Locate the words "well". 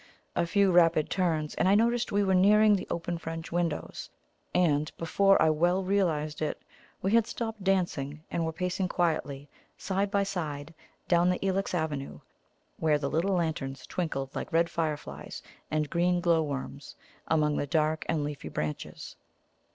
5.51-5.83